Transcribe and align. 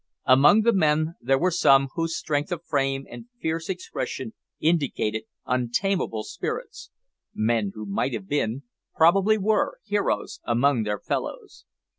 Among 0.25 0.63
the 0.63 0.73
men 0.73 1.13
there 1.21 1.37
were 1.37 1.51
some 1.51 1.89
whose 1.93 2.15
strength 2.17 2.51
of 2.51 2.65
frame 2.65 3.05
and 3.07 3.27
fierce 3.39 3.69
expression 3.69 4.33
indicated 4.59 5.25
untameable 5.45 6.23
spirits 6.23 6.89
men 7.35 7.71
who 7.75 7.85
might 7.85 8.13
have 8.15 8.27
been, 8.27 8.63
probably 8.95 9.37
were, 9.37 9.77
heroes 9.83 10.39
among 10.43 10.81
their 10.85 10.97
fellows. 10.99 11.65